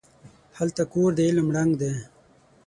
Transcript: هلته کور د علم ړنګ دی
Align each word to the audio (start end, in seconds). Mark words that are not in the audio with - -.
هلته 0.57 0.83
کور 0.91 1.09
د 1.15 1.19
علم 1.27 1.47
ړنګ 1.55 1.71
دی 1.81 1.93